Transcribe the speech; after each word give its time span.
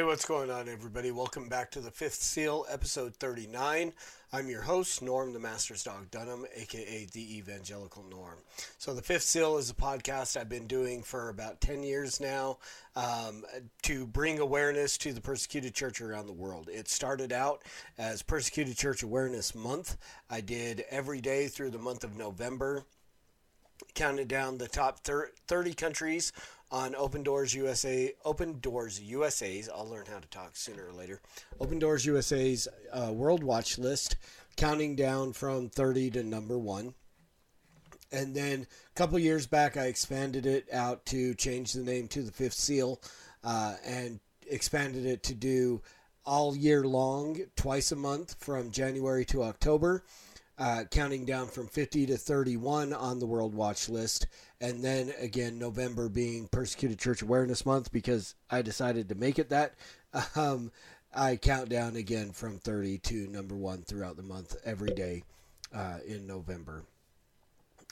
Hey, 0.00 0.06
what's 0.06 0.24
going 0.24 0.50
on, 0.50 0.66
everybody? 0.66 1.10
Welcome 1.10 1.50
back 1.50 1.70
to 1.72 1.80
the 1.82 1.90
Fifth 1.90 2.22
Seal, 2.22 2.64
episode 2.70 3.14
39. 3.16 3.92
I'm 4.32 4.48
your 4.48 4.62
host, 4.62 5.02
Norm 5.02 5.34
the 5.34 5.38
Master's 5.38 5.84
Dog 5.84 6.10
Dunham, 6.10 6.46
aka 6.56 7.06
the 7.12 7.36
Evangelical 7.36 8.04
Norm. 8.04 8.38
So, 8.78 8.94
the 8.94 9.02
Fifth 9.02 9.24
Seal 9.24 9.58
is 9.58 9.68
a 9.68 9.74
podcast 9.74 10.38
I've 10.38 10.48
been 10.48 10.66
doing 10.66 11.02
for 11.02 11.28
about 11.28 11.60
10 11.60 11.82
years 11.82 12.18
now 12.18 12.56
um, 12.96 13.44
to 13.82 14.06
bring 14.06 14.38
awareness 14.38 14.96
to 14.96 15.12
the 15.12 15.20
persecuted 15.20 15.74
church 15.74 16.00
around 16.00 16.28
the 16.28 16.32
world. 16.32 16.70
It 16.72 16.88
started 16.88 17.30
out 17.30 17.62
as 17.98 18.22
Persecuted 18.22 18.78
Church 18.78 19.02
Awareness 19.02 19.54
Month. 19.54 19.98
I 20.30 20.40
did 20.40 20.82
every 20.88 21.20
day 21.20 21.48
through 21.48 21.72
the 21.72 21.78
month 21.78 22.04
of 22.04 22.16
November 22.16 22.86
counted 23.94 24.28
down 24.28 24.58
the 24.58 24.68
top 24.68 25.00
30 25.00 25.74
countries 25.74 26.32
on 26.70 26.94
Open 26.94 27.22
Doors 27.22 27.54
USA, 27.54 28.12
Open 28.24 28.60
Doors 28.60 29.00
USA's. 29.00 29.68
I'll 29.68 29.88
learn 29.88 30.06
how 30.06 30.18
to 30.18 30.28
talk 30.28 30.56
sooner 30.56 30.86
or 30.86 30.92
later. 30.92 31.20
Open 31.58 31.78
Doors 31.78 32.06
USA's 32.06 32.68
uh, 32.92 33.12
World 33.12 33.42
Watch 33.42 33.78
list, 33.78 34.16
counting 34.56 34.94
down 34.96 35.32
from 35.32 35.68
30 35.68 36.10
to 36.12 36.22
number 36.22 36.58
one. 36.58 36.94
And 38.12 38.34
then 38.34 38.66
a 38.90 38.94
couple 38.94 39.18
years 39.18 39.46
back, 39.46 39.76
I 39.76 39.86
expanded 39.86 40.46
it 40.46 40.66
out 40.72 41.06
to 41.06 41.34
change 41.34 41.72
the 41.72 41.82
name 41.82 42.08
to 42.08 42.22
the 42.22 42.32
Fifth 42.32 42.54
Seal, 42.54 43.00
uh, 43.44 43.76
and 43.84 44.20
expanded 44.48 45.06
it 45.06 45.22
to 45.24 45.34
do 45.34 45.80
all 46.24 46.56
year 46.56 46.84
long, 46.84 47.40
twice 47.56 47.92
a 47.92 47.96
month, 47.96 48.34
from 48.38 48.70
January 48.70 49.24
to 49.26 49.42
October 49.42 50.04
uh, 50.60 50.84
counting 50.90 51.24
down 51.24 51.48
from 51.48 51.66
50 51.66 52.06
to 52.06 52.18
31 52.18 52.92
on 52.92 53.18
the 53.18 53.26
World 53.26 53.54
Watch 53.54 53.88
list. 53.88 54.26
And 54.60 54.84
then 54.84 55.10
again, 55.18 55.58
November 55.58 56.10
being 56.10 56.48
Persecuted 56.48 56.98
Church 56.98 57.22
Awareness 57.22 57.64
Month 57.64 57.90
because 57.90 58.34
I 58.50 58.60
decided 58.60 59.08
to 59.08 59.14
make 59.14 59.38
it 59.38 59.48
that. 59.48 59.74
Um, 60.34 60.72
I 61.14 61.36
count 61.36 61.68
down 61.68 61.94
again 61.94 62.32
from 62.32 62.58
30 62.58 62.98
to 62.98 63.28
number 63.28 63.54
one 63.54 63.82
throughout 63.82 64.16
the 64.16 64.24
month 64.24 64.56
every 64.64 64.90
day 64.90 65.22
uh, 65.72 65.98
in 66.04 66.26
November. 66.26 66.82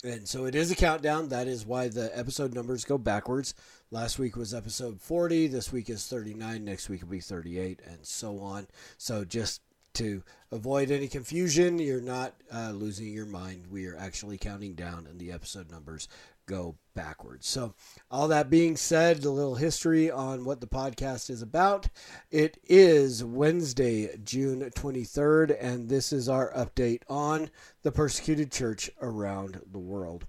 And 0.03 0.27
so 0.27 0.45
it 0.47 0.57
is 0.57 0.73
a 0.73 0.77
countdown. 0.77 1.29
That 1.29 1.47
is 1.47 1.65
why 1.65 1.89
the 1.89 2.17
episode 2.17 2.55
numbers 2.55 2.85
go 2.85 2.99
backwards. 2.99 3.55
Last 3.93 4.19
week 4.19 4.37
was 4.37 4.53
episode 4.53 5.01
40. 5.01 5.47
This 5.47 5.73
week 5.73 5.91
is 5.91 6.07
39. 6.07 6.65
Next 6.65 6.89
week 6.89 7.03
will 7.03 7.09
be 7.09 7.21
38, 7.21 7.81
and 7.87 7.99
so 8.03 8.41
on. 8.41 8.67
So 8.97 9.25
just 9.25 9.61
to 9.95 10.23
avoid 10.51 10.91
any 10.91 11.09
confusion, 11.09 11.79
you're 11.79 12.01
not 12.01 12.35
uh, 12.53 12.71
losing 12.71 13.09
your 13.09 13.27
mind. 13.27 13.67
We 13.71 13.87
are 13.87 13.97
actually 13.97 14.39
counting 14.39 14.75
down, 14.75 15.07
and 15.07 15.19
the 15.19 15.33
episode 15.33 15.71
numbers 15.71 16.09
go 16.47 16.77
backwards. 16.95 17.47
So, 17.47 17.75
all 18.11 18.27
that 18.29 18.51
being 18.51 18.77
said, 18.77 19.25
a 19.25 19.31
little 19.31 19.55
history 19.55 20.11
on 20.11 20.45
what 20.45 20.61
the 20.61 20.67
podcast 20.67 21.31
is 21.31 21.43
about. 21.43 21.89
It 22.31 22.59
is 22.65 23.23
Wednesday, 23.23 24.17
June 24.25 24.61
23rd, 24.75 25.57
and 25.61 25.89
this 25.89 26.13
is 26.13 26.29
our 26.29 26.53
update 26.55 27.03
on 27.09 27.51
the 27.83 27.93
persecuted 27.93 28.51
church 28.51 28.91
around 29.01 29.61
the 29.71 29.79
world. 29.79 30.27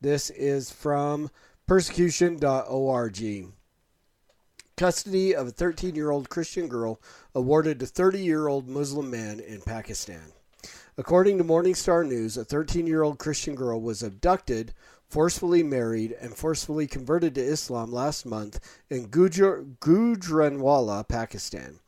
This 0.00 0.30
is 0.30 0.70
from 0.70 1.30
persecution.org 1.66 3.52
custody 4.80 5.34
of 5.34 5.46
a 5.46 5.50
13 5.50 5.94
year 5.94 6.10
old 6.10 6.30
Christian 6.30 6.66
girl 6.66 7.02
awarded 7.34 7.78
to 7.80 7.86
30 7.86 8.24
year 8.24 8.48
old 8.48 8.66
Muslim 8.66 9.10
man 9.10 9.38
in 9.38 9.60
Pakistan. 9.60 10.32
According 10.96 11.36
to 11.36 11.44
Morningstar 11.44 12.08
News, 12.08 12.38
a 12.38 12.46
13 12.46 12.86
year 12.86 13.02
old 13.02 13.18
Christian 13.18 13.54
girl 13.54 13.78
was 13.78 14.02
abducted, 14.02 14.72
forcefully 15.06 15.62
married, 15.62 16.16
and 16.18 16.34
forcefully 16.34 16.86
converted 16.86 17.34
to 17.34 17.42
Islam 17.42 17.92
last 17.92 18.24
month 18.24 18.58
in 18.88 19.08
Gujranwala, 19.08 21.06
Pakistan. 21.06 21.80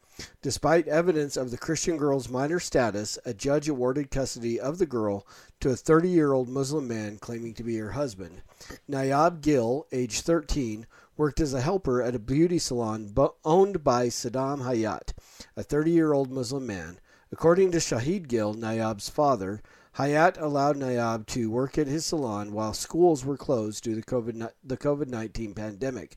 Despite 0.43 0.87
evidence 0.87 1.39
of 1.39 1.51
the 1.51 1.57
Christian 1.57 1.97
girl's 1.97 2.29
minor 2.29 2.61
status, 2.61 3.19
a 3.25 3.33
judge 3.33 3.71
awarded 3.71 4.11
custody 4.11 4.61
of 4.61 4.77
the 4.77 4.85
girl 4.85 5.27
to 5.61 5.71
a 5.71 5.77
30 5.77 6.11
year 6.11 6.35
old 6.35 6.51
Muslim 6.51 6.87
man 6.87 7.17
claiming 7.17 7.55
to 7.55 7.65
be 7.65 7.79
her 7.79 7.93
husband. 7.93 8.43
Nayab 8.87 9.41
Gill, 9.41 9.87
age 9.93 10.21
13, 10.21 10.87
worked 11.17 11.41
as 11.41 11.55
a 11.55 11.61
helper 11.61 12.03
at 12.03 12.15
a 12.15 12.19
beauty 12.19 12.59
salon 12.59 13.13
owned 13.45 13.85
by 13.85 14.07
Saddam 14.07 14.63
Hayat, 14.63 15.13
a 15.57 15.63
30 15.63 15.91
year 15.91 16.13
old 16.13 16.31
Muslim 16.31 16.67
man. 16.67 16.99
According 17.31 17.71
to 17.73 17.79
Shahid 17.79 18.29
Gill, 18.29 18.55
Nayab's 18.55 19.09
father, 19.09 19.63
Hayat 19.97 20.41
allowed 20.41 20.77
Nayab 20.77 21.27
to 21.27 21.51
work 21.51 21.77
at 21.77 21.87
his 21.87 22.07
salon 22.07 22.53
while 22.53 22.73
schools 22.73 23.25
were 23.25 23.37
closed 23.37 23.85
due 23.85 24.01
to 24.01 24.51
the 24.65 24.77
COVID 24.77 25.09
19 25.09 25.55
pandemic. 25.55 26.17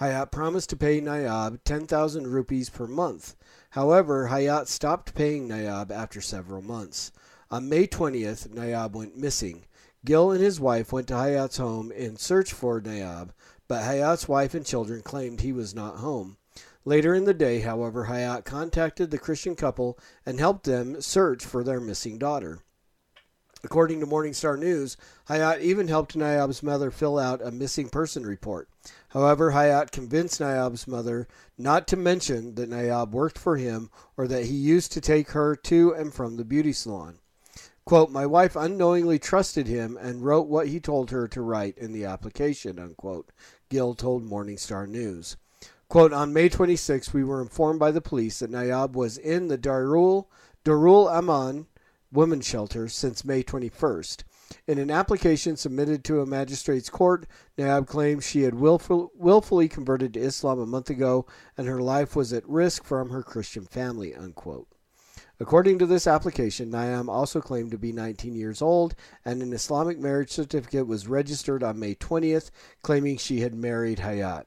Hayat 0.00 0.30
promised 0.30 0.68
to 0.70 0.76
pay 0.76 1.00
Nayab 1.00 1.60
10,000 1.64 2.26
rupees 2.26 2.68
per 2.68 2.86
month. 2.86 3.34
However, 3.70 4.28
Hayat 4.30 4.66
stopped 4.66 5.14
paying 5.14 5.48
Nayab 5.48 5.90
after 5.90 6.20
several 6.20 6.60
months. 6.60 7.12
On 7.50 7.68
May 7.68 7.86
20th, 7.86 8.48
Nayab 8.48 8.92
went 8.92 9.16
missing. 9.16 9.64
Gill 10.04 10.30
and 10.30 10.42
his 10.42 10.60
wife 10.60 10.92
went 10.92 11.08
to 11.08 11.14
Hayat's 11.14 11.56
home 11.56 11.90
in 11.90 12.16
search 12.16 12.52
for 12.52 12.80
Nayab, 12.80 13.30
but 13.68 13.82
Hayat's 13.82 14.28
wife 14.28 14.54
and 14.54 14.64
children 14.64 15.02
claimed 15.02 15.40
he 15.40 15.52
was 15.52 15.74
not 15.74 15.96
home. 15.96 16.36
Later 16.84 17.14
in 17.14 17.24
the 17.24 17.34
day, 17.34 17.60
however, 17.60 18.06
Hayat 18.06 18.44
contacted 18.44 19.10
the 19.10 19.18
Christian 19.18 19.56
couple 19.56 19.98
and 20.24 20.38
helped 20.38 20.64
them 20.64 21.00
search 21.00 21.44
for 21.44 21.64
their 21.64 21.80
missing 21.80 22.18
daughter. 22.18 22.60
According 23.64 23.98
to 23.98 24.06
Morningstar 24.06 24.56
News, 24.56 24.96
Hayat 25.28 25.60
even 25.60 25.88
helped 25.88 26.16
Nayab's 26.16 26.62
mother 26.62 26.92
fill 26.92 27.18
out 27.18 27.44
a 27.44 27.50
missing 27.50 27.88
person 27.88 28.24
report. 28.24 28.68
However, 29.08 29.50
Hayat 29.50 29.90
convinced 29.90 30.40
Nayab's 30.40 30.86
mother 30.86 31.26
not 31.58 31.88
to 31.88 31.96
mention 31.96 32.54
that 32.54 32.70
Nayab 32.70 33.10
worked 33.10 33.38
for 33.38 33.56
him 33.56 33.90
or 34.16 34.28
that 34.28 34.44
he 34.44 34.54
used 34.54 34.92
to 34.92 35.00
take 35.00 35.30
her 35.30 35.56
to 35.56 35.92
and 35.92 36.14
from 36.14 36.36
the 36.36 36.44
beauty 36.44 36.72
salon. 36.72 37.18
Quote, 37.86 38.10
My 38.10 38.26
wife 38.26 38.56
unknowingly 38.56 39.20
trusted 39.20 39.68
him 39.68 39.96
and 39.96 40.24
wrote 40.24 40.48
what 40.48 40.66
he 40.66 40.80
told 40.80 41.12
her 41.12 41.28
to 41.28 41.40
write 41.40 41.78
in 41.78 41.92
the 41.92 42.04
application, 42.04 42.80
unquote, 42.80 43.30
Gill 43.68 43.94
told 43.94 44.28
Morningstar 44.28 44.88
News. 44.88 45.36
Quote, 45.88 46.12
on 46.12 46.32
May 46.32 46.48
26, 46.48 47.14
we 47.14 47.22
were 47.22 47.40
informed 47.40 47.78
by 47.78 47.92
the 47.92 48.00
police 48.00 48.40
that 48.40 48.50
Nayab 48.50 48.94
was 48.94 49.18
in 49.18 49.46
the 49.46 49.56
Darul, 49.56 50.26
Darul 50.64 51.08
Aman 51.08 51.68
women's 52.10 52.44
shelter 52.44 52.88
since 52.88 53.24
May 53.24 53.44
21st. 53.44 54.24
In 54.66 54.78
an 54.78 54.90
application 54.90 55.56
submitted 55.56 56.02
to 56.04 56.20
a 56.20 56.26
magistrate's 56.26 56.90
court, 56.90 57.28
Nayab 57.56 57.86
claims 57.86 58.26
she 58.26 58.42
had 58.42 58.54
willful, 58.54 59.12
willfully 59.14 59.68
converted 59.68 60.14
to 60.14 60.20
Islam 60.20 60.58
a 60.58 60.66
month 60.66 60.90
ago 60.90 61.24
and 61.56 61.68
her 61.68 61.80
life 61.80 62.16
was 62.16 62.32
at 62.32 62.48
risk 62.48 62.82
from 62.82 63.10
her 63.10 63.22
Christian 63.22 63.64
family, 63.64 64.12
unquote. 64.12 64.66
According 65.38 65.78
to 65.80 65.86
this 65.86 66.06
application, 66.06 66.70
Nayab 66.70 67.08
also 67.08 67.42
claimed 67.42 67.70
to 67.72 67.78
be 67.78 67.92
19 67.92 68.34
years 68.34 68.62
old, 68.62 68.94
and 69.22 69.42
an 69.42 69.52
Islamic 69.52 69.98
marriage 69.98 70.30
certificate 70.30 70.86
was 70.86 71.08
registered 71.08 71.62
on 71.62 71.78
May 71.78 71.94
20th, 71.94 72.50
claiming 72.82 73.18
she 73.18 73.40
had 73.40 73.54
married 73.54 73.98
Hayat. 73.98 74.44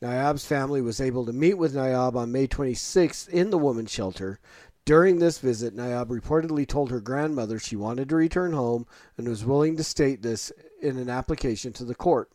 Nayab's 0.00 0.46
family 0.46 0.80
was 0.80 1.00
able 1.00 1.26
to 1.26 1.32
meet 1.32 1.54
with 1.54 1.74
Nayab 1.74 2.14
on 2.14 2.32
May 2.32 2.46
26th 2.46 3.28
in 3.28 3.50
the 3.50 3.58
women's 3.58 3.90
shelter. 3.90 4.40
During 4.86 5.18
this 5.18 5.38
visit, 5.38 5.76
Nayab 5.76 6.06
reportedly 6.06 6.66
told 6.66 6.90
her 6.90 7.00
grandmother 7.00 7.58
she 7.58 7.76
wanted 7.76 8.08
to 8.08 8.16
return 8.16 8.52
home 8.52 8.86
and 9.18 9.28
was 9.28 9.44
willing 9.44 9.76
to 9.76 9.84
state 9.84 10.22
this 10.22 10.52
in 10.80 10.96
an 10.96 11.10
application 11.10 11.74
to 11.74 11.84
the 11.84 11.94
court. 11.94 12.30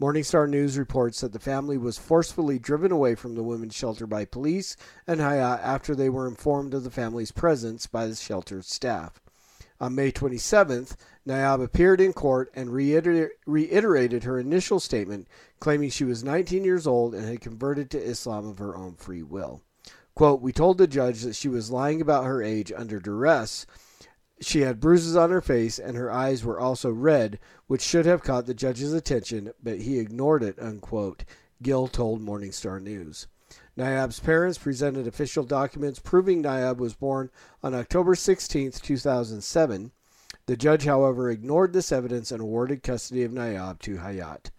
Morningstar 0.00 0.48
News 0.48 0.78
reports 0.78 1.20
that 1.20 1.32
the 1.32 1.38
family 1.38 1.78
was 1.78 1.98
forcefully 1.98 2.58
driven 2.58 2.90
away 2.90 3.14
from 3.14 3.34
the 3.34 3.42
women's 3.42 3.74
shelter 3.74 4.06
by 4.06 4.24
police 4.24 4.76
and 5.06 5.20
Hayat 5.20 5.60
after 5.62 5.94
they 5.94 6.08
were 6.08 6.26
informed 6.26 6.74
of 6.74 6.82
the 6.82 6.90
family's 6.90 7.30
presence 7.30 7.86
by 7.86 8.06
the 8.06 8.14
shelter's 8.14 8.66
staff. 8.66 9.20
On 9.80 9.94
May 9.94 10.12
27th, 10.12 10.94
Nayab 11.26 11.60
appeared 11.60 12.00
in 12.00 12.12
court 12.12 12.50
and 12.54 12.70
reiter- 12.70 13.32
reiterated 13.46 14.22
her 14.22 14.38
initial 14.38 14.78
statement, 14.78 15.26
claiming 15.58 15.90
she 15.90 16.04
was 16.04 16.22
19 16.22 16.64
years 16.64 16.86
old 16.86 17.14
and 17.14 17.24
had 17.24 17.40
converted 17.40 17.90
to 17.90 18.02
Islam 18.02 18.46
of 18.46 18.58
her 18.58 18.76
own 18.76 18.94
free 18.94 19.24
will. 19.24 19.60
Quote, 20.14 20.40
We 20.40 20.52
told 20.52 20.78
the 20.78 20.86
judge 20.86 21.22
that 21.22 21.34
she 21.34 21.48
was 21.48 21.70
lying 21.70 22.00
about 22.00 22.26
her 22.26 22.42
age 22.42 22.72
under 22.76 23.00
duress 23.00 23.66
she 24.42 24.60
had 24.60 24.80
bruises 24.80 25.16
on 25.16 25.30
her 25.30 25.40
face, 25.40 25.78
and 25.78 25.96
her 25.96 26.10
eyes 26.10 26.44
were 26.44 26.60
also 26.60 26.90
red, 26.90 27.38
which 27.66 27.82
should 27.82 28.06
have 28.06 28.22
caught 28.22 28.46
the 28.46 28.54
judge's 28.54 28.92
attention, 28.92 29.52
but 29.62 29.80
he 29.80 29.98
ignored 29.98 30.42
it, 30.42 30.58
unquote, 30.58 31.24
Gill 31.62 31.88
told 31.88 32.20
Morning 32.20 32.52
Star 32.52 32.80
News. 32.80 33.26
Nayab's 33.76 34.20
parents 34.20 34.58
presented 34.58 35.06
official 35.06 35.44
documents 35.44 35.98
proving 35.98 36.42
Nayab 36.42 36.78
was 36.78 36.94
born 36.94 37.30
on 37.62 37.74
October 37.74 38.14
16, 38.14 38.72
2007. 38.72 39.92
The 40.46 40.56
judge, 40.56 40.84
however, 40.84 41.30
ignored 41.30 41.72
this 41.72 41.92
evidence 41.92 42.30
and 42.30 42.40
awarded 42.40 42.82
custody 42.82 43.22
of 43.22 43.32
Nayab 43.32 43.78
to 43.80 43.96
Hayat. 43.96 44.50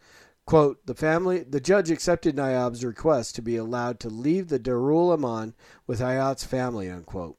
Quote, 0.45 0.85
the 0.85 0.95
family 0.95 1.43
the 1.43 1.61
judge 1.61 1.89
accepted 1.89 2.35
Nayab's 2.35 2.83
request 2.83 3.35
to 3.35 3.41
be 3.41 3.55
allowed 3.55 3.99
to 4.01 4.09
leave 4.09 4.49
the 4.49 4.59
Darul 4.59 5.13
Aman 5.13 5.53
with 5.87 5.99
Hayat's 5.99 6.43
family, 6.43 6.89
unquote. 6.89 7.37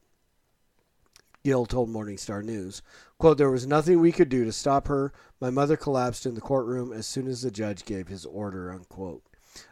Gill 1.45 1.67
told 1.67 1.91
Morning 1.91 2.17
Star 2.17 2.43
News. 2.43 2.81
Quote, 3.19 3.37
there 3.37 3.51
was 3.51 3.67
nothing 3.67 4.01
we 4.01 4.13
could 4.13 4.31
do 4.31 4.47
to 4.47 4.53
stop 4.53 4.89
her. 4.89 5.13
My 5.43 5.51
mother 5.51 5.77
collapsed 5.77 6.25
in 6.25 6.35
the 6.35 6.41
courtroom 6.41 6.91
as 6.91 7.07
soon 7.07 7.29
as 7.29 7.43
the 7.43 7.51
judge 7.51 7.85
gave 7.85 8.09
his 8.09 8.25
order, 8.25 8.73
unquote. 8.73 9.23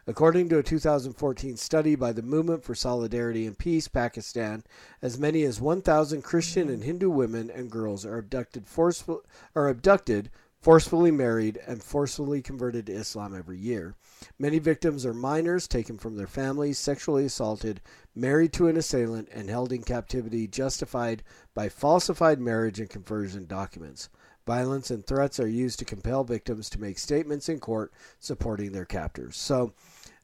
According 0.05 0.49
to 0.49 0.59
a 0.59 0.63
2014 0.63 1.57
study 1.57 1.95
by 1.95 2.11
the 2.11 2.21
Movement 2.21 2.63
for 2.63 2.75
Solidarity 2.75 3.47
and 3.47 3.57
Peace, 3.57 3.87
Pakistan, 3.87 4.63
as 5.01 5.17
many 5.17 5.41
as 5.43 5.59
1,000 5.59 6.21
Christian 6.21 6.69
and 6.69 6.83
Hindu 6.83 7.09
women 7.09 7.49
and 7.49 7.71
girls 7.71 8.05
are 8.05 8.19
abducted, 8.19 8.67
forceful, 8.67 9.23
are 9.55 9.67
abducted 9.67 10.29
forcefully 10.63 11.11
married, 11.11 11.59
and 11.67 11.83
forcefully 11.83 12.41
converted 12.41 12.85
to 12.85 12.93
Islam 12.93 13.35
every 13.35 13.57
year. 13.57 13.95
Many 14.39 14.59
victims 14.59 15.05
are 15.05 15.13
minors 15.13 15.67
taken 15.67 15.97
from 15.97 16.15
their 16.15 16.25
families, 16.25 16.79
sexually 16.79 17.25
assaulted, 17.25 17.81
married 18.15 18.53
to 18.53 18.67
an 18.67 18.77
assailant, 18.77 19.27
and 19.33 19.49
held 19.49 19.73
in 19.73 19.83
captivity 19.83 20.47
justified 20.47 21.21
by 21.53 21.67
falsified 21.67 22.39
marriage 22.39 22.79
and 22.79 22.89
conversion 22.89 23.45
documents. 23.45 24.07
Violence 24.47 24.89
and 24.89 25.05
threats 25.05 25.37
are 25.37 25.49
used 25.49 25.79
to 25.79 25.85
compel 25.85 26.23
victims 26.23 26.69
to 26.69 26.79
make 26.79 26.97
statements 26.97 27.49
in 27.49 27.59
court 27.59 27.91
supporting 28.21 28.71
their 28.71 28.85
captors. 28.85 29.35
So, 29.35 29.73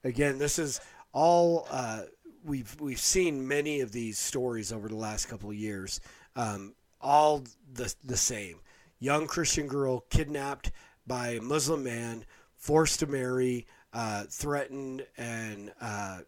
again, 0.06 0.38
this 0.38 0.57
is 0.57 0.80
all 1.12 1.68
uh, 1.69 2.03
we've 2.45 2.80
we've 2.80 2.97
seen 2.97 3.45
many 3.45 3.81
of 3.81 3.92
these 3.92 4.18
stories 4.18 4.71
over 4.71 4.88
the 4.88 4.95
last 4.95 5.25
couple 5.25 5.50
of 5.50 5.57
years. 5.57 6.00
Um, 6.38 6.75
all 7.01 7.44
the 7.74 7.94
the 8.06 8.18
same 8.18 8.62
young 8.99 9.27
Christian 9.27 9.67
girl 9.67 10.05
kidnapped 10.09 10.71
by 11.07 11.29
a 11.29 11.41
Muslim 11.41 11.83
man, 11.83 12.25
forced 12.55 12.99
to 12.99 13.07
marry, 13.07 13.65
uh, 13.93 14.25
threatened, 14.29 15.05
and 15.17 15.71
uh, 15.81 16.19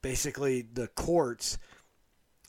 basically 0.00 0.62
the 0.62 0.88
courts 0.88 1.58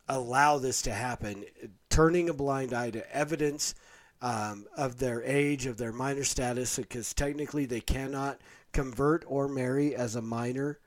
allow 0.07 0.57
this 0.57 0.81
to 0.83 0.93
happen, 0.93 1.43
turning 1.89 2.29
a 2.29 2.33
blind 2.33 2.73
eye 2.73 2.89
to 2.91 3.15
evidence 3.15 3.73
um, 4.21 4.65
of 4.77 4.99
their 4.99 5.21
age, 5.23 5.65
of 5.65 5.77
their 5.77 5.91
minor 5.91 6.23
status, 6.23 6.77
because 6.77 7.13
technically 7.13 7.65
they 7.65 7.81
cannot 7.81 8.39
convert 8.71 9.23
or 9.27 9.47
marry 9.47 9.95
as 9.95 10.15
a 10.15 10.21
minor. 10.21 10.79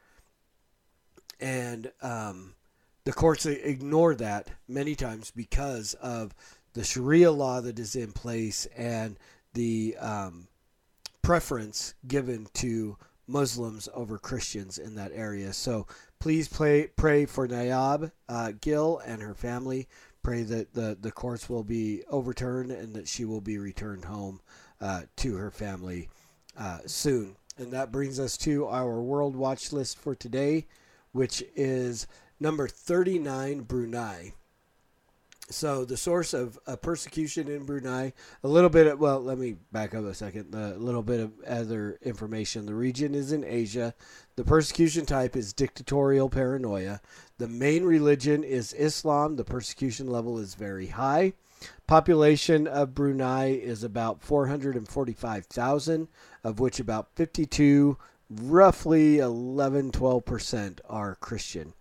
And 1.38 1.92
um, 2.00 2.54
the 3.04 3.12
courts 3.12 3.46
ignore 3.46 4.14
that 4.16 4.50
many 4.66 4.94
times 4.94 5.30
because 5.30 5.94
of 5.94 6.34
the 6.76 6.84
Sharia 6.84 7.32
law 7.32 7.62
that 7.62 7.78
is 7.78 7.96
in 7.96 8.12
place 8.12 8.66
and 8.76 9.18
the 9.54 9.96
um, 9.98 10.46
preference 11.22 11.94
given 12.06 12.48
to 12.52 12.98
Muslims 13.26 13.88
over 13.94 14.18
Christians 14.18 14.76
in 14.76 14.94
that 14.96 15.10
area. 15.14 15.54
So 15.54 15.86
please 16.18 16.48
pray, 16.48 16.88
pray 16.94 17.24
for 17.24 17.48
Nayab 17.48 18.12
uh, 18.28 18.52
Gill 18.60 19.00
and 19.06 19.22
her 19.22 19.34
family. 19.34 19.88
Pray 20.22 20.42
that 20.42 20.74
the, 20.74 20.98
the 21.00 21.10
courts 21.10 21.48
will 21.48 21.64
be 21.64 22.02
overturned 22.10 22.70
and 22.70 22.92
that 22.94 23.08
she 23.08 23.24
will 23.24 23.40
be 23.40 23.56
returned 23.56 24.04
home 24.04 24.42
uh, 24.78 25.04
to 25.16 25.34
her 25.36 25.50
family 25.50 26.10
uh, 26.58 26.80
soon. 26.84 27.36
And 27.56 27.72
that 27.72 27.90
brings 27.90 28.20
us 28.20 28.36
to 28.38 28.66
our 28.66 29.00
World 29.00 29.34
Watch 29.34 29.72
list 29.72 29.98
for 29.98 30.14
today, 30.14 30.66
which 31.12 31.42
is 31.54 32.06
number 32.38 32.68
39, 32.68 33.60
Brunei. 33.62 34.34
So 35.48 35.84
the 35.84 35.96
source 35.96 36.34
of 36.34 36.58
uh, 36.66 36.74
persecution 36.74 37.48
in 37.48 37.64
Brunei, 37.64 38.12
a 38.42 38.48
little 38.48 38.68
bit 38.68 38.88
of, 38.88 38.98
well, 38.98 39.20
let 39.20 39.38
me 39.38 39.56
back 39.70 39.94
up 39.94 40.04
a 40.04 40.12
second. 40.12 40.52
A 40.54 40.74
little 40.74 41.04
bit 41.04 41.20
of 41.20 41.32
other 41.46 41.98
information. 42.02 42.66
The 42.66 42.74
region 42.74 43.14
is 43.14 43.30
in 43.30 43.44
Asia. 43.44 43.94
The 44.34 44.44
persecution 44.44 45.06
type 45.06 45.36
is 45.36 45.52
dictatorial 45.52 46.28
paranoia. 46.30 47.00
The 47.38 47.46
main 47.46 47.84
religion 47.84 48.42
is 48.42 48.72
Islam. 48.72 49.36
The 49.36 49.44
persecution 49.44 50.08
level 50.08 50.38
is 50.38 50.56
very 50.56 50.88
high. 50.88 51.34
Population 51.86 52.66
of 52.66 52.94
Brunei 52.94 53.52
is 53.52 53.84
about 53.84 54.22
445,000, 54.22 56.08
of 56.42 56.58
which 56.58 56.80
about 56.80 57.08
52, 57.14 57.96
roughly 58.28 59.18
11 59.18 59.92
12% 59.92 60.80
are 60.88 61.14
Christian. 61.14 61.72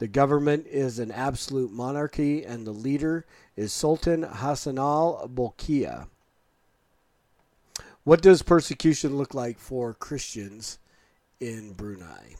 The 0.00 0.08
government 0.08 0.66
is 0.66 0.98
an 0.98 1.10
absolute 1.10 1.70
monarchy, 1.70 2.42
and 2.42 2.66
the 2.66 2.72
leader 2.72 3.26
is 3.54 3.70
Sultan 3.70 4.22
Hassanal 4.22 5.28
Bolkiah. 5.28 6.06
What 8.04 8.22
does 8.22 8.40
persecution 8.40 9.18
look 9.18 9.34
like 9.34 9.58
for 9.58 9.92
Christians 9.92 10.78
in 11.38 11.74
Brunei? 11.74 12.36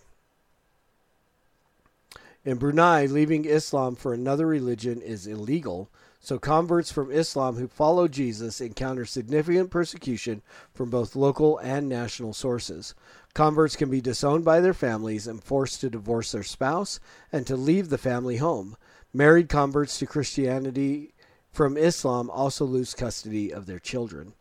In 2.46 2.56
Brunei, 2.56 3.04
leaving 3.04 3.44
Islam 3.44 3.94
for 3.94 4.14
another 4.14 4.46
religion 4.46 5.02
is 5.02 5.26
illegal, 5.26 5.90
so 6.20 6.38
converts 6.38 6.92
from 6.92 7.10
Islam 7.10 7.56
who 7.56 7.66
follow 7.66 8.06
Jesus 8.06 8.60
encounter 8.60 9.06
significant 9.06 9.70
persecution 9.70 10.42
from 10.74 10.90
both 10.90 11.16
local 11.16 11.56
and 11.58 11.88
national 11.88 12.34
sources. 12.34 12.94
Converts 13.32 13.74
can 13.74 13.88
be 13.88 14.02
disowned 14.02 14.44
by 14.44 14.60
their 14.60 14.74
families 14.74 15.26
and 15.26 15.42
forced 15.42 15.80
to 15.80 15.88
divorce 15.88 16.32
their 16.32 16.42
spouse 16.42 17.00
and 17.32 17.46
to 17.46 17.56
leave 17.56 17.88
the 17.88 17.98
family 17.98 18.36
home. 18.36 18.76
Married 19.14 19.48
converts 19.48 19.98
to 19.98 20.06
Christianity 20.06 21.14
from 21.50 21.76
Islam 21.76 22.28
also 22.30 22.64
lose 22.64 22.94
custody 22.94 23.52
of 23.52 23.66
their 23.66 23.78
children. 23.78 24.34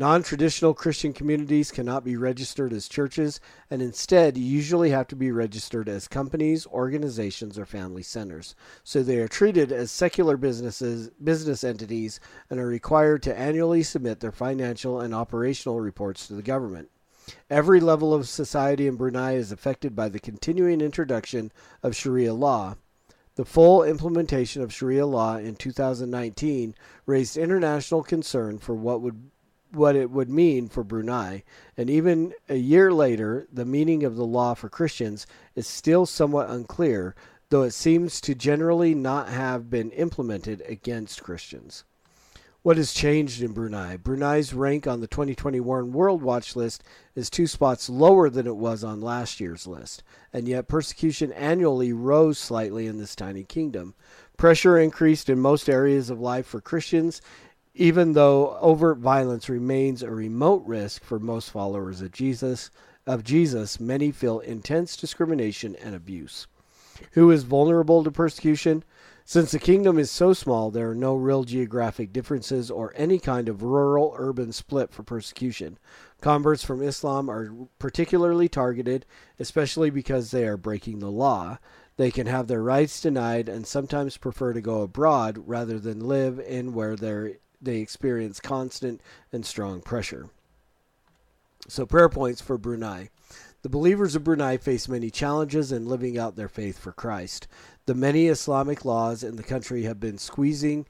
Non 0.00 0.22
traditional 0.22 0.72
Christian 0.72 1.12
communities 1.12 1.70
cannot 1.70 2.04
be 2.04 2.16
registered 2.16 2.72
as 2.72 2.88
churches 2.88 3.38
and 3.70 3.82
instead 3.82 4.38
usually 4.38 4.88
have 4.88 5.06
to 5.08 5.14
be 5.14 5.30
registered 5.30 5.90
as 5.90 6.08
companies, 6.08 6.66
organizations, 6.68 7.58
or 7.58 7.66
family 7.66 8.02
centers. 8.02 8.54
So 8.82 9.02
they 9.02 9.18
are 9.18 9.28
treated 9.28 9.70
as 9.70 9.90
secular 9.90 10.38
businesses, 10.38 11.10
business 11.22 11.62
entities 11.62 12.18
and 12.48 12.58
are 12.58 12.66
required 12.66 13.22
to 13.24 13.38
annually 13.38 13.82
submit 13.82 14.20
their 14.20 14.32
financial 14.32 14.98
and 14.98 15.14
operational 15.14 15.82
reports 15.82 16.26
to 16.28 16.32
the 16.32 16.40
government. 16.40 16.88
Every 17.50 17.78
level 17.78 18.14
of 18.14 18.26
society 18.26 18.86
in 18.86 18.96
Brunei 18.96 19.34
is 19.34 19.52
affected 19.52 19.94
by 19.94 20.08
the 20.08 20.18
continuing 20.18 20.80
introduction 20.80 21.52
of 21.82 21.94
Sharia 21.94 22.32
law. 22.32 22.76
The 23.34 23.44
full 23.44 23.82
implementation 23.82 24.62
of 24.62 24.72
Sharia 24.72 25.04
law 25.04 25.36
in 25.36 25.56
2019 25.56 26.74
raised 27.04 27.36
international 27.36 28.02
concern 28.02 28.58
for 28.58 28.74
what 28.74 29.02
would 29.02 29.30
what 29.72 29.96
it 29.96 30.10
would 30.10 30.28
mean 30.28 30.68
for 30.68 30.82
Brunei, 30.82 31.44
and 31.76 31.88
even 31.88 32.32
a 32.48 32.56
year 32.56 32.92
later, 32.92 33.46
the 33.52 33.64
meaning 33.64 34.04
of 34.04 34.16
the 34.16 34.24
law 34.24 34.54
for 34.54 34.68
Christians 34.68 35.26
is 35.54 35.66
still 35.66 36.06
somewhat 36.06 36.50
unclear, 36.50 37.14
though 37.50 37.62
it 37.62 37.72
seems 37.72 38.20
to 38.22 38.34
generally 38.34 38.94
not 38.94 39.28
have 39.28 39.70
been 39.70 39.90
implemented 39.90 40.62
against 40.66 41.22
Christians. 41.22 41.84
What 42.62 42.76
has 42.76 42.92
changed 42.92 43.42
in 43.42 43.52
Brunei? 43.52 43.96
Brunei's 43.96 44.52
rank 44.52 44.86
on 44.86 45.00
the 45.00 45.06
2021 45.06 45.92
World 45.92 46.22
Watch 46.22 46.54
list 46.54 46.84
is 47.14 47.30
two 47.30 47.46
spots 47.46 47.88
lower 47.88 48.28
than 48.28 48.46
it 48.46 48.56
was 48.56 48.84
on 48.84 49.00
last 49.00 49.40
year's 49.40 49.66
list, 49.66 50.02
and 50.30 50.46
yet 50.46 50.68
persecution 50.68 51.32
annually 51.32 51.94
rose 51.94 52.38
slightly 52.38 52.86
in 52.86 52.98
this 52.98 53.16
tiny 53.16 53.44
kingdom. 53.44 53.94
Pressure 54.36 54.78
increased 54.78 55.30
in 55.30 55.40
most 55.40 55.70
areas 55.70 56.10
of 56.10 56.20
life 56.20 56.44
for 56.44 56.60
Christians, 56.60 57.22
even 57.74 58.12
though 58.12 58.58
overt 58.60 58.98
violence 58.98 59.48
remains 59.48 60.02
a 60.02 60.10
remote 60.10 60.64
risk 60.66 61.04
for 61.04 61.18
most 61.18 61.50
followers 61.50 62.00
of 62.00 62.12
Jesus. 62.12 62.70
Of 63.06 63.24
Jesus, 63.24 63.80
many 63.80 64.10
feel 64.10 64.40
intense 64.40 64.96
discrimination 64.96 65.76
and 65.76 65.94
abuse. 65.94 66.46
Who 67.12 67.30
is 67.30 67.44
vulnerable 67.44 68.04
to 68.04 68.10
persecution? 68.10 68.84
Since 69.24 69.52
the 69.52 69.58
kingdom 69.58 69.98
is 69.98 70.10
so 70.10 70.32
small, 70.32 70.70
there 70.70 70.90
are 70.90 70.94
no 70.94 71.14
real 71.14 71.44
geographic 71.44 72.12
differences 72.12 72.70
or 72.70 72.92
any 72.96 73.18
kind 73.18 73.48
of 73.48 73.62
rural 73.62 74.14
urban 74.18 74.52
split 74.52 74.92
for 74.92 75.02
persecution. 75.04 75.78
Converts 76.20 76.64
from 76.64 76.82
Islam 76.82 77.30
are 77.30 77.52
particularly 77.78 78.48
targeted, 78.48 79.06
especially 79.38 79.88
because 79.88 80.30
they 80.30 80.46
are 80.46 80.56
breaking 80.56 80.98
the 80.98 81.10
law. 81.10 81.58
They 81.96 82.10
can 82.10 82.26
have 82.26 82.48
their 82.48 82.62
rights 82.62 83.00
denied 83.00 83.48
and 83.48 83.66
sometimes 83.66 84.16
prefer 84.16 84.52
to 84.52 84.60
go 84.60 84.82
abroad 84.82 85.38
rather 85.46 85.78
than 85.78 86.08
live 86.08 86.40
in 86.40 86.74
where 86.74 86.96
they 87.60 87.78
experience 87.78 88.40
constant 88.40 89.00
and 89.32 89.44
strong 89.44 89.80
pressure. 89.80 90.28
So, 91.68 91.86
prayer 91.86 92.08
points 92.08 92.40
for 92.40 92.58
Brunei. 92.58 93.10
The 93.62 93.68
believers 93.68 94.16
of 94.16 94.24
Brunei 94.24 94.56
face 94.56 94.88
many 94.88 95.10
challenges 95.10 95.70
in 95.70 95.86
living 95.86 96.16
out 96.16 96.34
their 96.34 96.48
faith 96.48 96.78
for 96.78 96.92
Christ. 96.92 97.46
The 97.84 97.94
many 97.94 98.28
Islamic 98.28 98.84
laws 98.86 99.22
in 99.22 99.36
the 99.36 99.42
country 99.42 99.82
have 99.82 100.00
been 100.00 100.16
squeezing 100.16 100.86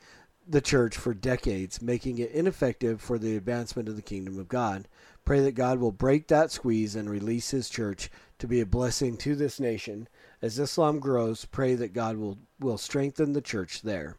the 0.47 0.61
church 0.61 0.97
for 0.97 1.13
decades, 1.13 1.83
making 1.83 2.19
it 2.19 2.31
ineffective 2.31 3.01
for 3.01 3.19
the 3.19 3.37
advancement 3.37 3.89
of 3.89 3.97
the 3.97 4.03
kingdom 4.03 4.39
of 4.39 4.49
God. 4.49 4.87
Pray 5.25 5.41
that 5.41 5.53
God 5.53 5.81
will 5.81 5.93
break 5.93 6.29
that 6.29 6.51
squeeze 6.53 6.95
and 6.95 7.11
release 7.11 7.51
his 7.51 7.69
church 7.69 8.11
to 8.39 8.47
be 8.47 8.61
a 8.61 8.67
blessing 8.67 9.17
to 9.19 9.35
this 9.35 9.61
nation. 9.61 10.09
As 10.41 10.59
Islam 10.59 10.99
grows, 10.99 11.45
pray 11.45 11.75
that 11.75 11.93
God 11.93 12.17
will, 12.17 12.39
will 12.59 12.79
strengthen 12.79 13.33
the 13.33 13.41
church 13.41 13.83
there. 13.83 14.17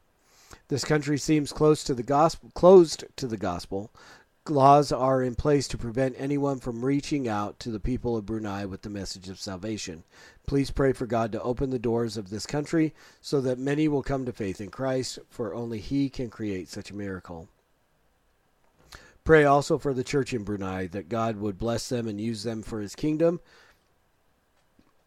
This 0.72 0.86
country 0.86 1.18
seems 1.18 1.52
close 1.52 1.84
to 1.84 1.94
the 1.94 2.02
gospel, 2.02 2.50
closed 2.54 3.04
to 3.18 3.28
the 3.28 3.36
gospel. 3.36 3.92
Laws 4.48 4.94
are 4.94 5.22
in 5.22 5.36
place 5.36 5.68
to 5.68 5.78
prevent 5.78 6.16
anyone 6.18 6.62
from 6.62 6.86
reaching 6.86 7.28
out 7.28 7.60
to 7.60 7.72
the 7.72 7.80
people 7.82 8.16
of 8.16 8.26
Brunei 8.26 8.64
with 8.64 8.82
the 8.82 8.90
message 8.90 9.28
of 9.28 9.38
salvation. 9.38 10.06
Please 10.48 10.72
pray 10.72 10.94
for 10.94 11.06
God 11.06 11.34
to 11.34 11.42
open 11.42 11.72
the 11.72 11.78
doors 11.78 12.16
of 12.16 12.30
this 12.30 12.46
country 12.46 12.94
so 13.20 13.42
that 13.42 13.60
many 13.60 13.90
will 13.90 14.02
come 14.02 14.24
to 14.24 14.32
faith 14.32 14.62
in 14.62 14.70
Christ, 14.70 15.20
for 15.30 15.54
only 15.54 15.80
He 15.80 16.10
can 16.10 16.30
create 16.30 16.70
such 16.70 16.90
a 16.90 16.96
miracle. 16.96 17.50
Pray 19.26 19.44
also 19.44 19.78
for 19.78 19.94
the 19.94 20.06
church 20.06 20.34
in 20.34 20.46
Brunei 20.46 20.88
that 20.88 21.10
God 21.10 21.36
would 21.36 21.60
bless 21.60 21.90
them 21.90 22.08
and 22.08 22.22
use 22.22 22.44
them 22.44 22.64
for 22.64 22.80
His 22.80 22.96
kingdom. 22.96 23.42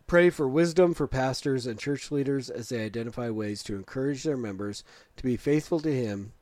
Pray 0.07 0.29
for 0.29 0.47
wisdom 0.47 0.93
for 0.93 1.07
pastors 1.07 1.67
and 1.67 1.79
church 1.79 2.11
leaders 2.11 2.51
as 2.51 2.69
they 2.69 2.85
identify 2.85 3.31
ways 3.31 3.63
to 3.63 3.75
encourage 3.75 4.23
their 4.23 4.37
members 4.37 4.85
to 5.17 5.23
be 5.23 5.37
faithful 5.37 5.81
to 5.81 5.95
Him, 5.95 6.33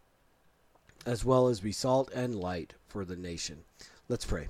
as 1.07 1.25
well 1.25 1.47
as 1.47 1.61
be 1.61 1.73
salt 1.73 2.11
and 2.12 2.35
light 2.35 2.75
for 2.88 3.04
the 3.04 3.16
nation. 3.16 3.59
Let's 4.09 4.25
pray. 4.25 4.49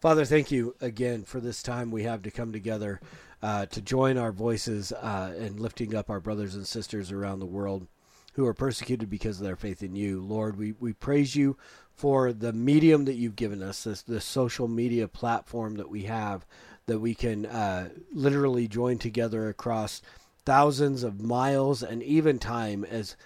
Father, 0.00 0.24
thank 0.24 0.52
you 0.52 0.76
again 0.80 1.24
for 1.24 1.40
this 1.40 1.60
time 1.60 1.90
we 1.90 2.04
have 2.04 2.22
to 2.22 2.30
come 2.30 2.52
together 2.52 3.00
uh, 3.42 3.66
to 3.66 3.80
join 3.80 4.16
our 4.16 4.30
voices 4.30 4.92
uh, 4.92 5.34
in 5.36 5.56
lifting 5.56 5.94
up 5.94 6.08
our 6.08 6.20
brothers 6.20 6.54
and 6.54 6.66
sisters 6.66 7.10
around 7.10 7.40
the 7.40 7.46
world 7.46 7.88
who 8.34 8.46
are 8.46 8.54
persecuted 8.54 9.10
because 9.10 9.40
of 9.40 9.44
their 9.44 9.56
faith 9.56 9.82
in 9.82 9.96
you. 9.96 10.20
Lord, 10.20 10.56
we, 10.56 10.72
we 10.78 10.92
praise 10.92 11.34
you 11.34 11.56
for 11.92 12.32
the 12.32 12.52
medium 12.52 13.04
that 13.06 13.16
you've 13.16 13.34
given 13.34 13.60
us, 13.60 13.82
this, 13.82 14.02
this 14.02 14.24
social 14.24 14.68
media 14.68 15.08
platform 15.08 15.74
that 15.74 15.90
we 15.90 16.04
have, 16.04 16.46
that 16.88 16.98
we 16.98 17.14
can 17.14 17.46
uh, 17.46 17.90
literally 18.12 18.66
join 18.66 18.98
together 18.98 19.48
across 19.48 20.02
thousands 20.44 21.02
of 21.02 21.20
miles 21.20 21.82
and 21.82 22.02
even 22.02 22.38
time 22.38 22.84
as 22.84 23.16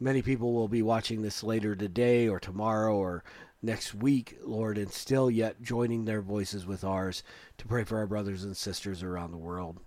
many 0.00 0.22
people 0.22 0.52
will 0.52 0.68
be 0.68 0.82
watching 0.82 1.22
this 1.22 1.42
later 1.42 1.76
today 1.76 2.26
or 2.26 2.40
tomorrow 2.40 2.96
or 2.96 3.22
next 3.62 3.94
week, 3.94 4.38
Lord, 4.42 4.78
and 4.78 4.90
still 4.90 5.30
yet 5.30 5.62
joining 5.62 6.06
their 6.06 6.22
voices 6.22 6.66
with 6.66 6.82
ours 6.82 7.22
to 7.58 7.66
pray 7.66 7.84
for 7.84 7.98
our 7.98 8.06
brothers 8.06 8.42
and 8.42 8.56
sisters 8.56 9.02
around 9.02 9.30
the 9.30 9.36
world. 9.36 9.78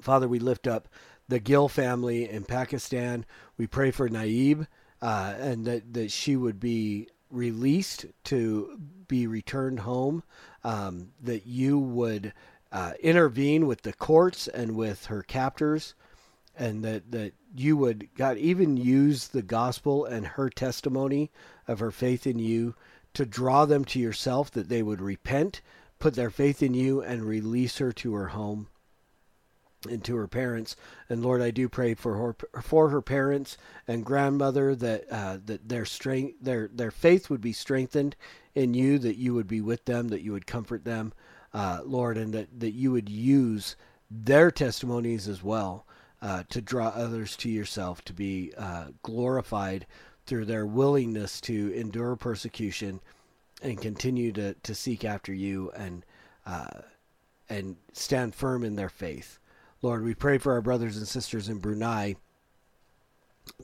Father, 0.00 0.26
we 0.26 0.40
lift 0.40 0.66
up 0.66 0.88
the 1.28 1.38
Gill 1.38 1.68
family 1.68 2.28
in 2.28 2.42
Pakistan. 2.44 3.24
We 3.56 3.66
pray 3.68 3.92
for 3.92 4.08
Nayab 4.08 4.66
uh, 5.00 5.34
and 5.38 5.64
that, 5.66 5.94
that 5.94 6.10
she 6.10 6.34
would 6.34 6.58
be 6.58 7.08
released 7.30 8.06
to 8.24 8.78
be 9.08 9.26
returned 9.26 9.80
home, 9.80 10.22
um, 10.64 11.12
that 11.22 11.46
you 11.46 11.78
would 11.78 12.32
uh, 12.72 12.92
intervene 13.00 13.66
with 13.66 13.82
the 13.82 13.92
courts 13.92 14.48
and 14.48 14.74
with 14.74 15.06
her 15.06 15.22
captors, 15.22 15.94
and 16.56 16.84
that, 16.84 17.10
that 17.12 17.34
you 17.54 17.76
would, 17.76 18.08
God, 18.16 18.38
even 18.38 18.76
use 18.76 19.28
the 19.28 19.42
gospel 19.42 20.04
and 20.04 20.26
her 20.26 20.50
testimony 20.50 21.30
of 21.68 21.78
her 21.78 21.90
faith 21.90 22.26
in 22.26 22.38
you 22.38 22.74
to 23.12 23.24
draw 23.24 23.64
them 23.64 23.84
to 23.84 24.00
yourself, 24.00 24.50
that 24.52 24.68
they 24.68 24.82
would 24.82 25.00
repent, 25.00 25.60
put 25.98 26.14
their 26.14 26.30
faith 26.30 26.62
in 26.62 26.74
you, 26.74 27.00
and 27.00 27.24
release 27.24 27.78
her 27.78 27.92
to 27.92 28.14
her 28.14 28.28
home 28.28 28.68
and 29.86 30.04
to 30.04 30.16
her 30.16 30.28
parents. 30.28 30.76
And 31.08 31.22
Lord, 31.22 31.42
I 31.42 31.50
do 31.50 31.68
pray 31.68 31.94
for 31.94 32.16
her 32.16 32.62
for 32.62 32.90
her 32.90 33.02
parents 33.02 33.56
and 33.86 34.04
grandmother 34.04 34.74
that 34.74 35.04
uh, 35.10 35.38
that 35.46 35.68
their 35.68 35.84
strength 35.84 36.36
their 36.40 36.68
their 36.72 36.90
faith 36.90 37.30
would 37.30 37.40
be 37.40 37.52
strengthened 37.52 38.16
in 38.54 38.74
you, 38.74 38.98
that 38.98 39.16
you 39.16 39.34
would 39.34 39.48
be 39.48 39.60
with 39.60 39.84
them, 39.84 40.08
that 40.08 40.22
you 40.22 40.32
would 40.32 40.46
comfort 40.46 40.84
them, 40.84 41.12
uh, 41.52 41.80
Lord, 41.84 42.16
and 42.16 42.32
that 42.34 42.60
that 42.60 42.72
you 42.72 42.92
would 42.92 43.08
use 43.08 43.76
their 44.10 44.50
testimonies 44.50 45.28
as 45.28 45.42
well 45.42 45.86
uh, 46.22 46.44
to 46.48 46.60
draw 46.62 46.88
others 46.88 47.36
to 47.36 47.50
yourself, 47.50 48.02
to 48.04 48.12
be 48.12 48.52
uh, 48.56 48.86
glorified 49.02 49.86
through 50.26 50.46
their 50.46 50.66
willingness 50.66 51.40
to 51.42 51.72
endure 51.74 52.16
persecution 52.16 53.00
and 53.62 53.80
continue 53.80 54.32
to, 54.32 54.54
to 54.54 54.74
seek 54.74 55.04
after 55.04 55.32
you 55.32 55.70
and 55.76 56.04
uh, 56.46 56.80
and 57.48 57.76
stand 57.92 58.34
firm 58.34 58.64
in 58.64 58.76
their 58.76 58.88
faith. 58.88 59.38
Lord, 59.84 60.02
we 60.02 60.14
pray 60.14 60.38
for 60.38 60.54
our 60.54 60.62
brothers 60.62 60.96
and 60.96 61.06
sisters 61.06 61.50
in 61.50 61.58
Brunei 61.58 62.16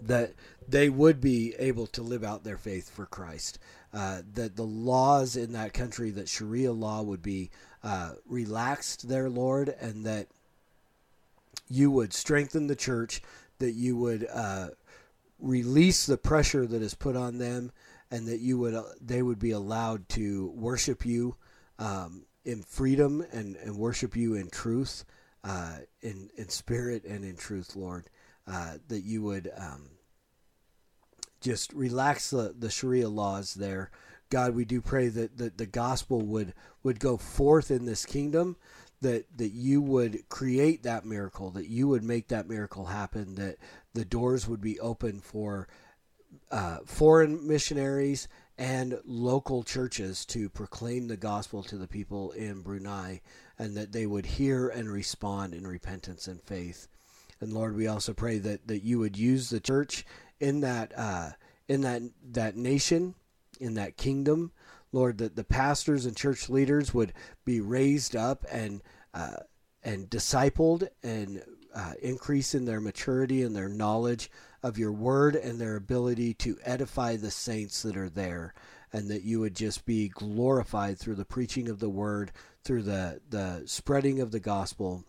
that 0.03 0.35
they 0.69 0.91
would 0.91 1.19
be 1.19 1.55
able 1.59 1.87
to 1.87 2.03
live 2.03 2.23
out 2.23 2.45
their 2.45 2.59
faith 2.59 2.91
for 2.91 3.07
Christ. 3.07 3.59
Uh, 3.95 4.21
that 4.35 4.55
the 4.55 4.63
laws 4.63 5.35
in 5.35 5.55
that 5.55 5.73
country, 5.73 6.11
that 6.11 6.29
Sharia 6.29 6.73
law 6.73 7.01
would 7.01 7.23
be 7.23 7.49
uh, 7.83 8.13
relaxed 8.27 9.09
there, 9.09 9.31
Lord, 9.31 9.75
and 9.81 10.05
that 10.05 10.27
you 11.71 11.91
would 11.91 12.13
strengthen 12.13 12.67
the 12.67 12.77
church, 12.77 13.23
that 13.59 13.73
you 13.73 13.97
would 13.97 14.29
uh, 14.31 14.69
release 15.39 16.05
the 16.05 16.19
pressure 16.19 16.67
that 16.67 16.83
is 16.83 16.93
put 16.93 17.17
on 17.17 17.39
them, 17.39 17.73
and 18.11 18.29
that 18.29 18.41
you 18.41 18.59
would 18.59 18.75
uh, 18.75 18.83
they 19.01 19.23
would 19.23 19.39
be 19.39 19.53
allowed 19.53 20.07
to 20.11 20.53
worship 20.55 21.07
you 21.07 21.37
um, 21.79 22.27
in 22.45 22.61
freedom 22.61 23.25
and, 23.33 23.57
and 23.57 23.79
worship 23.79 24.15
you 24.15 24.35
in 24.35 24.51
truth 24.51 25.07
uh, 25.45 25.79
in 26.03 26.31
in 26.37 26.49
spirit 26.49 27.05
and 27.05 27.25
in 27.25 27.37
truth, 27.37 27.77
Lord, 27.77 28.09
uh, 28.47 28.75
that 28.89 29.03
you 29.03 29.23
would 29.23 29.51
um, 29.57 29.91
just 31.41 31.73
relax 31.73 32.31
the, 32.31 32.55
the 32.59 32.71
Sharia 32.71 33.09
laws 33.09 33.55
there. 33.55 33.91
God, 34.29 34.55
we 34.55 34.65
do 34.65 34.81
pray 34.81 35.09
that, 35.09 35.39
that 35.39 35.59
the 35.59 35.67
gospel 35.67 36.21
would 36.21 36.55
would 36.83 37.01
go 37.01 37.17
forth 37.17 37.71
in 37.71 37.85
this 37.85 38.07
kingdom, 38.07 38.57
that 39.01 39.27
that 39.39 39.53
you 39.53 39.81
would 39.81 40.29
create 40.29 40.83
that 40.83 41.05
miracle, 41.05 41.51
that 41.51 41.69
you 41.69 41.89
would 41.89 42.05
make 42.05 42.29
that 42.29 42.49
miracle 42.49 42.87
happen, 42.87 43.35
that 43.37 43.57
the 43.95 44.05
doors 44.05 44.47
would 44.47 44.61
be 44.61 44.79
open 44.79 45.21
for 45.21 45.69
uh, 46.51 46.79
foreign 46.85 47.47
missionaries 47.47 48.29
and 48.61 49.01
local 49.07 49.63
churches 49.63 50.27
to 50.27 50.51
proclaim 50.51 51.09
the 51.09 51.17
gospel 51.17 51.63
to 51.63 51.79
the 51.79 51.89
people 51.89 52.31
in 52.33 52.61
Brunei 52.61 53.23
and 53.59 53.75
that 53.75 53.93
they 53.93 54.05
would 54.05 54.27
hear 54.27 54.69
and 54.69 54.93
respond 54.93 55.55
in 55.55 55.67
repentance 55.67 56.29
and 56.29 56.43
faith. 56.43 56.87
And 57.41 57.55
Lord, 57.55 57.75
we 57.75 57.87
also 57.87 58.13
pray 58.13 58.39
that, 58.39 58.69
that 58.69 58.85
you 58.85 58.99
would 58.99 59.17
use 59.17 59.49
the 59.49 59.61
church 59.61 60.05
in 60.41 60.61
that 60.61 60.93
uh, 60.95 61.31
in 61.69 61.81
that 61.83 62.03
that 62.33 62.57
nation, 62.57 63.15
in 63.61 63.75
that 63.75 63.97
kingdom, 63.97 64.53
Lord, 64.93 65.19
that 65.19 65.37
the 65.37 65.45
pastors 65.45 66.05
and 66.05 66.15
church 66.15 66.51
leaders 66.51 66.93
would 66.93 67.15
be 67.47 67.63
raised 67.63 68.15
up 68.15 68.45
and 68.51 68.83
uh, 69.15 69.37
and 69.83 70.11
discipled 70.11 70.87
and 71.03 71.43
uh, 71.75 71.93
increase 72.03 72.55
in 72.55 72.67
their 72.67 72.81
maturity 72.81 73.43
and 73.43 73.57
their 73.57 73.69
knowledge 73.71 74.31
of 74.63 74.79
your 74.79 74.93
word 74.93 75.35
and 75.35 75.61
their 75.61 75.77
ability 75.77 76.35
to 76.35 76.59
edify 76.65 77.17
the 77.17 77.31
saints 77.31 77.83
that 77.83 77.97
are 77.97 78.11
there 78.11 78.55
and 78.93 79.09
that 79.09 79.23
you 79.23 79.41
would 79.41 79.55
just 79.55 79.87
be 79.87 80.09
glorified 80.09 80.99
through 80.99 81.15
the 81.15 81.25
preaching 81.25 81.69
of 81.69 81.79
the 81.79 81.89
word, 81.89 82.33
through 82.65 82.83
the, 82.83 83.21
the 83.29 83.63
spreading 83.67 84.21
of 84.21 84.33
the 84.33 84.41
gospel, 84.41 85.05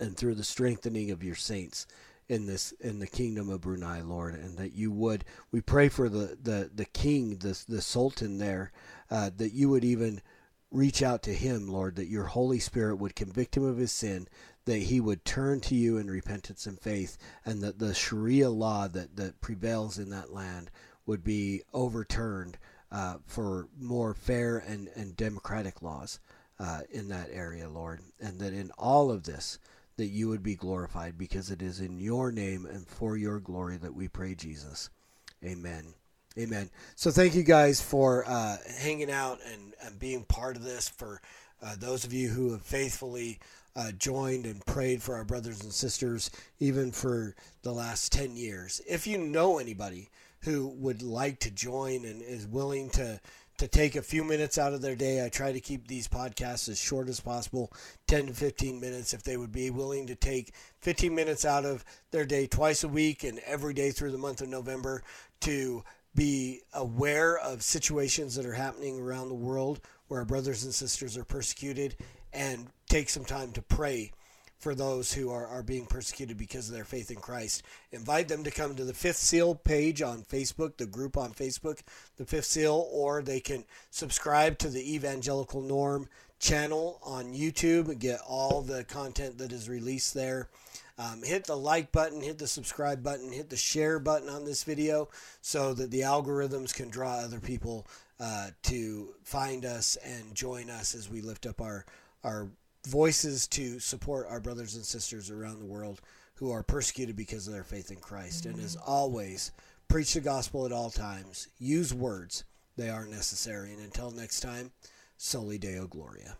and 0.00 0.16
through 0.16 0.34
the 0.34 0.44
strengthening 0.44 1.10
of 1.10 1.22
your 1.22 1.34
saints 1.34 1.86
in 2.28 2.46
this 2.46 2.72
in 2.80 2.98
the 2.98 3.06
kingdom 3.06 3.50
of 3.50 3.60
Brunei, 3.60 4.00
Lord, 4.00 4.34
and 4.34 4.56
that 4.56 4.72
you 4.72 4.90
would 4.90 5.24
we 5.52 5.60
pray 5.60 5.88
for 5.88 6.08
the 6.08 6.38
the 6.42 6.70
the 6.74 6.86
king, 6.86 7.36
the 7.36 7.58
the 7.68 7.82
sultan 7.82 8.38
there, 8.38 8.72
uh, 9.10 9.30
that 9.36 9.52
you 9.52 9.68
would 9.68 9.84
even 9.84 10.22
reach 10.70 11.02
out 11.02 11.22
to 11.22 11.34
him, 11.34 11.68
Lord, 11.68 11.96
that 11.96 12.08
your 12.08 12.24
Holy 12.24 12.58
Spirit 12.58 12.96
would 12.96 13.14
convict 13.14 13.56
him 13.56 13.64
of 13.64 13.76
his 13.76 13.92
sin, 13.92 14.26
that 14.66 14.78
he 14.78 15.00
would 15.00 15.24
turn 15.24 15.60
to 15.60 15.74
you 15.74 15.98
in 15.98 16.10
repentance 16.10 16.66
and 16.66 16.78
faith, 16.78 17.18
and 17.44 17.62
that 17.62 17.78
the 17.78 17.94
Sharia 17.94 18.50
law 18.50 18.88
that 18.88 19.16
that 19.16 19.40
prevails 19.40 19.98
in 19.98 20.10
that 20.10 20.32
land 20.32 20.70
would 21.06 21.22
be 21.22 21.62
overturned 21.72 22.58
uh, 22.90 23.16
for 23.26 23.68
more 23.78 24.14
fair 24.14 24.58
and, 24.58 24.88
and 24.94 25.16
democratic 25.16 25.82
laws 25.82 26.20
uh, 26.58 26.80
in 26.90 27.08
that 27.08 27.28
area, 27.32 27.68
Lord. 27.68 28.00
And 28.20 28.38
that 28.40 28.52
in 28.52 28.70
all 28.78 29.10
of 29.10 29.24
this, 29.24 29.58
that 29.96 30.06
you 30.06 30.28
would 30.28 30.42
be 30.42 30.54
glorified 30.54 31.18
because 31.18 31.50
it 31.50 31.62
is 31.62 31.80
in 31.80 31.98
your 31.98 32.32
name 32.32 32.66
and 32.66 32.86
for 32.86 33.16
your 33.16 33.40
glory 33.40 33.76
that 33.78 33.94
we 33.94 34.08
pray, 34.08 34.34
Jesus. 34.34 34.90
Amen. 35.44 35.94
Amen. 36.38 36.70
So 36.96 37.10
thank 37.10 37.34
you 37.34 37.44
guys 37.44 37.80
for 37.80 38.24
uh, 38.26 38.56
hanging 38.78 39.10
out 39.10 39.38
and, 39.52 39.74
and 39.82 39.98
being 39.98 40.24
part 40.24 40.56
of 40.56 40.64
this. 40.64 40.88
For 40.88 41.20
uh, 41.62 41.76
those 41.78 42.04
of 42.04 42.12
you 42.12 42.28
who 42.28 42.52
have 42.52 42.62
faithfully 42.62 43.38
uh, 43.76 43.92
joined 43.92 44.46
and 44.46 44.64
prayed 44.66 45.02
for 45.02 45.14
our 45.14 45.24
brothers 45.24 45.62
and 45.62 45.72
sisters, 45.72 46.30
even 46.60 46.92
for 46.92 47.34
the 47.62 47.72
last 47.72 48.12
10 48.12 48.36
years. 48.36 48.80
If 48.86 49.06
you 49.06 49.18
know 49.18 49.58
anybody 49.58 50.10
who 50.40 50.68
would 50.68 51.02
like 51.02 51.40
to 51.40 51.50
join 51.50 52.04
and 52.04 52.22
is 52.22 52.46
willing 52.46 52.90
to 52.90 53.20
to 53.56 53.68
take 53.68 53.94
a 53.94 54.02
few 54.02 54.24
minutes 54.24 54.58
out 54.58 54.72
of 54.72 54.82
their 54.82 54.96
day. 54.96 55.24
I 55.24 55.28
try 55.28 55.52
to 55.52 55.60
keep 55.60 55.86
these 55.86 56.08
podcasts 56.08 56.68
as 56.68 56.78
short 56.78 57.08
as 57.08 57.20
possible 57.20 57.72
10 58.08 58.26
to 58.26 58.34
15 58.34 58.80
minutes. 58.80 59.14
If 59.14 59.22
they 59.22 59.36
would 59.36 59.52
be 59.52 59.70
willing 59.70 60.06
to 60.08 60.14
take 60.14 60.52
15 60.80 61.14
minutes 61.14 61.44
out 61.44 61.64
of 61.64 61.84
their 62.10 62.24
day 62.24 62.46
twice 62.46 62.82
a 62.82 62.88
week 62.88 63.22
and 63.22 63.38
every 63.46 63.72
day 63.72 63.90
through 63.90 64.10
the 64.10 64.18
month 64.18 64.40
of 64.40 64.48
November 64.48 65.02
to 65.42 65.84
be 66.14 66.62
aware 66.72 67.38
of 67.38 67.62
situations 67.62 68.34
that 68.34 68.46
are 68.46 68.54
happening 68.54 69.00
around 69.00 69.28
the 69.28 69.34
world 69.34 69.80
where 70.08 70.20
our 70.20 70.26
brothers 70.26 70.64
and 70.64 70.74
sisters 70.74 71.16
are 71.16 71.24
persecuted 71.24 71.96
and 72.34 72.66
take 72.88 73.08
some 73.08 73.24
time 73.24 73.52
to 73.52 73.62
pray 73.62 74.12
for 74.58 74.74
those 74.74 75.12
who 75.12 75.30
are, 75.30 75.46
are 75.46 75.62
being 75.62 75.84
persecuted 75.84 76.38
because 76.38 76.68
of 76.68 76.74
their 76.74 76.84
faith 76.84 77.10
in 77.10 77.18
Christ. 77.18 77.62
Invite 77.92 78.28
them 78.28 78.44
to 78.44 78.50
come 78.50 78.74
to 78.74 78.84
the 78.84 78.94
Fifth 78.94 79.18
Seal 79.18 79.54
page 79.54 80.00
on 80.00 80.22
Facebook, 80.22 80.78
the 80.78 80.86
group 80.86 81.16
on 81.16 81.32
Facebook, 81.32 81.80
the 82.16 82.24
Fifth 82.24 82.46
Seal, 82.46 82.88
or 82.90 83.20
they 83.20 83.40
can 83.40 83.64
subscribe 83.90 84.56
to 84.58 84.68
the 84.68 84.94
Evangelical 84.94 85.60
Norm 85.60 86.08
channel 86.40 86.98
on 87.02 87.34
YouTube 87.34 87.88
and 87.88 88.00
get 88.00 88.20
all 88.26 88.62
the 88.62 88.84
content 88.84 89.38
that 89.38 89.52
is 89.52 89.68
released 89.68 90.14
there. 90.14 90.48
Um, 90.96 91.22
hit 91.22 91.44
the 91.44 91.56
like 91.56 91.90
button, 91.90 92.22
hit 92.22 92.38
the 92.38 92.46
subscribe 92.46 93.02
button, 93.02 93.32
hit 93.32 93.50
the 93.50 93.56
share 93.56 93.98
button 93.98 94.28
on 94.28 94.44
this 94.44 94.62
video 94.62 95.08
so 95.40 95.74
that 95.74 95.90
the 95.90 96.02
algorithms 96.02 96.72
can 96.72 96.88
draw 96.88 97.16
other 97.16 97.40
people 97.40 97.86
uh, 98.20 98.50
to 98.62 99.08
find 99.24 99.64
us 99.64 99.96
and 99.96 100.34
join 100.34 100.70
us 100.70 100.94
as 100.94 101.10
we 101.10 101.20
lift 101.20 101.46
up 101.46 101.60
our, 101.60 101.84
our 102.24 102.48
voices 102.86 103.46
to 103.48 103.78
support 103.78 104.26
our 104.28 104.40
brothers 104.40 104.74
and 104.74 104.84
sisters 104.84 105.30
around 105.30 105.58
the 105.58 105.66
world 105.66 106.00
who 106.34 106.50
are 106.50 106.62
persecuted 106.62 107.16
because 107.16 107.46
of 107.46 107.54
their 107.54 107.64
faith 107.64 107.90
in 107.90 107.98
Christ. 107.98 108.46
And 108.46 108.58
as 108.58 108.76
mm-hmm. 108.76 108.90
always, 108.90 109.52
preach 109.88 110.14
the 110.14 110.20
gospel 110.20 110.66
at 110.66 110.72
all 110.72 110.90
times, 110.90 111.48
use 111.58 111.94
words, 111.94 112.44
they 112.76 112.90
are 112.90 113.06
necessary. 113.06 113.72
And 113.72 113.82
until 113.82 114.10
next 114.10 114.40
time, 114.40 114.72
Soli 115.16 115.58
Deo 115.58 115.86
Gloria. 115.86 116.36